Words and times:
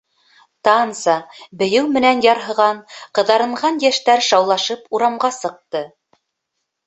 Танса, 0.67 1.13
бейеү 1.59 1.89
менән 1.97 2.23
ярһыған, 2.27 2.79
ҡыҙарынған 3.19 3.77
йәштәр 3.85 4.25
шаулашып 4.29 4.89
урамға 4.99 5.31
сыҡты. 5.39 5.83